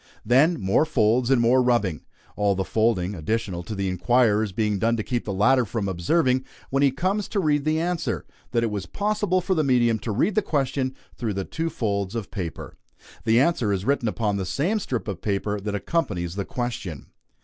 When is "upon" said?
14.07-14.37